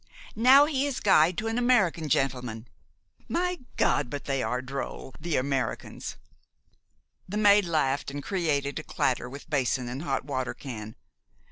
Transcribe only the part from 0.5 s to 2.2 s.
he is guide to an American